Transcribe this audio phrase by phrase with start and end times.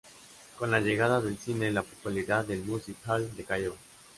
[0.57, 3.75] Con la llegada del cine, la popularidad del "Music Hall" decayó.